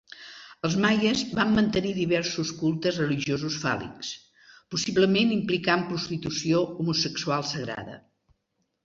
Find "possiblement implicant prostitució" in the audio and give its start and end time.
4.77-6.63